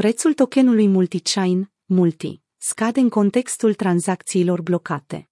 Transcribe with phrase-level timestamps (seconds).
[0.00, 5.28] Prețul tokenului multichain, multi, scade în contextul tranzacțiilor blocate.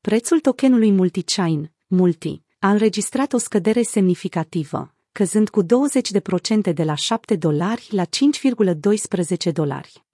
[0.00, 5.66] Prețul tokenului multichain, multi, a înregistrat o scădere semnificativă, căzând cu 20%
[6.74, 10.04] de la 7 dolari la 5,12 dolari.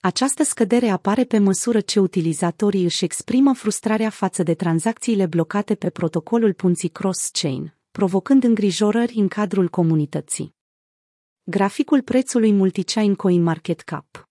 [0.00, 5.90] Această scădere apare pe măsură ce utilizatorii își exprimă frustrarea față de tranzacțiile blocate pe
[5.90, 10.60] protocolul punții cross-chain, provocând îngrijorări în cadrul comunității.
[11.44, 14.28] Graficul prețului multichain CoinMarketCap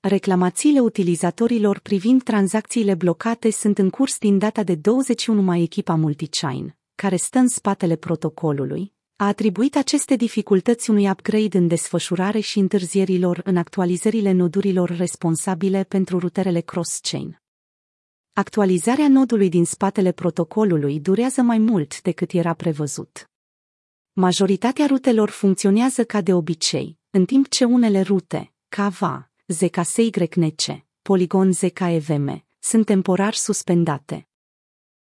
[0.00, 6.76] Reclamațiile utilizatorilor privind tranzacțiile blocate sunt în curs din data de 21 mai echipa multichain,
[6.94, 13.40] care stă în spatele protocolului, a atribuit aceste dificultăți unui upgrade în desfășurare și întârzierilor
[13.44, 17.42] în actualizările nodurilor responsabile pentru ruterele cross-chain.
[18.32, 23.28] Actualizarea nodului din spatele protocolului durează mai mult decât era prevăzut.
[24.16, 30.62] Majoritatea rutelor funcționează ca de obicei, în timp ce unele rute, CAVA, ZKSYNC,
[31.02, 34.28] Polygon ZKEVM, sunt temporar suspendate.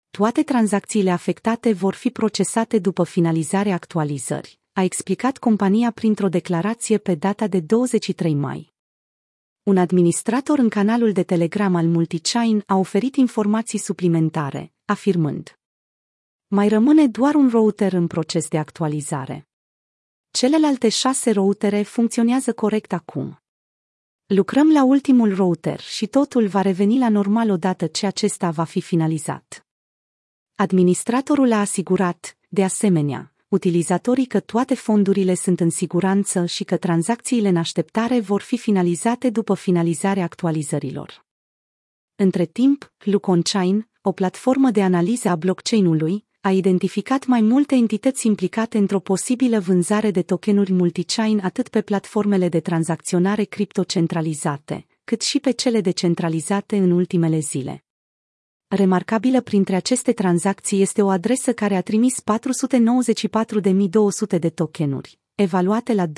[0.10, 7.16] Toate tranzacțiile afectate vor fi procesate după finalizarea actualizării, a explicat compania printr-o declarație pe
[7.16, 8.74] data de 23 mai.
[9.64, 15.58] Un administrator în canalul de Telegram al Multichain a oferit informații suplimentare, afirmând
[16.56, 19.48] Mai rămâne doar un router în proces de actualizare.
[20.32, 23.42] Celelalte șase routere funcționează corect acum.
[24.26, 28.82] Lucrăm la ultimul router și totul va reveni la normal odată ce acesta va fi
[28.82, 29.66] finalizat.
[30.56, 37.48] Administratorul a asigurat, de asemenea, utilizatorii că toate fondurile sunt în siguranță și că tranzacțiile
[37.48, 41.26] în așteptare vor fi finalizate după finalizarea actualizărilor.
[42.16, 48.78] Între timp, Luconchain, o platformă de analiză a blockchain-ului, a identificat mai multe entități implicate
[48.78, 55.52] într-o posibilă vânzare de tokenuri multichain atât pe platformele de tranzacționare criptocentralizate, cât și pe
[55.52, 57.84] cele decentralizate în ultimele zile.
[58.68, 62.22] Remarcabilă printre aceste tranzacții este o adresă care a trimis
[64.36, 66.12] 494.200 de tokenuri, evaluate la 2,75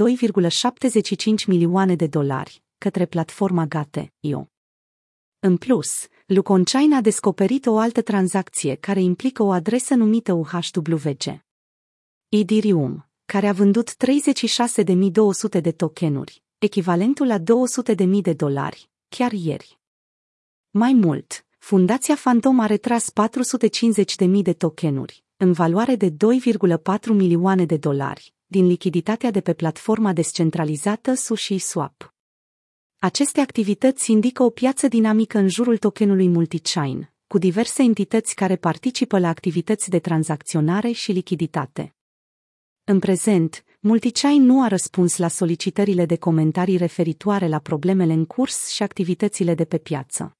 [1.47, 4.49] milioane de dolari, către platforma Gate.io.
[5.39, 11.43] În plus, Luconchain a descoperit o altă tranzacție care implică o adresă numită UHWG.
[12.29, 19.79] Idirium, care a vândut 36.200 de tokenuri, echivalentul la 200.000 de dolari, chiar ieri.
[20.69, 23.11] Mai mult, Fundația Phantom a retras
[24.19, 26.15] 450.000 de tokenuri, în valoare de 2,4
[27.07, 32.14] milioane de dolari, din lichiditatea de pe platforma descentralizată Sushi Swap.
[33.05, 39.19] Aceste activități indică o piață dinamică în jurul tokenului multichain, cu diverse entități care participă
[39.19, 41.95] la activități de tranzacționare și lichiditate.
[42.83, 48.67] În prezent, Multichain nu a răspuns la solicitările de comentarii referitoare la problemele în curs
[48.67, 50.37] și activitățile de pe piață.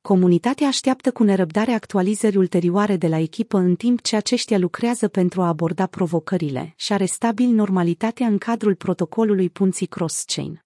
[0.00, 5.42] Comunitatea așteaptă cu nerăbdare actualizări ulterioare de la echipă în timp ce aceștia lucrează pentru
[5.42, 10.65] a aborda provocările și a restabil normalitatea în cadrul protocolului punții cross-chain.